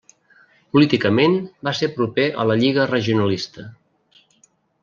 [0.77, 1.35] Políticament
[1.69, 3.71] va ser proper a la Lliga Regionalista.